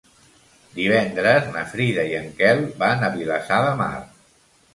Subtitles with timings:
[0.77, 3.93] Divendres na Frida i en Quel van a Vilassar de Mar.